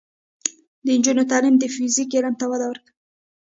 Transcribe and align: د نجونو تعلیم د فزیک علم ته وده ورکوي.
د 0.85 0.87
نجونو 0.97 1.23
تعلیم 1.31 1.55
د 1.59 1.63
فزیک 1.73 2.09
علم 2.17 2.33
ته 2.39 2.45
وده 2.51 2.65
ورکوي. 2.69 2.93